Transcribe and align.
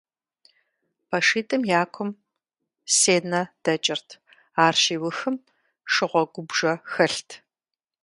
ПэшитӀым 1.09 1.63
я 1.81 1.83
кум 1.93 2.09
сенэ 2.97 3.41
дэкӀырт, 3.63 4.07
ар 4.65 4.75
щиухым 4.83 5.35
шыгъуэгубжэ 5.93 6.73
хэлът. 6.91 7.29